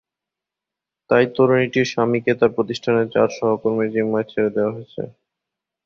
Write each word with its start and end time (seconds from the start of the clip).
তাই 1.09 1.25
তরুণীটির 1.35 1.89
স্বামীকে 1.91 2.31
তাঁর 2.39 2.51
প্রতিষ্ঠানের 2.57 3.07
চার 3.13 3.29
সহকর্মীর 3.37 3.93
জিম্মায় 3.93 4.27
ছেড়ে 4.31 4.49
দেওয়া 4.55 4.73
হয়েছে। 4.75 5.01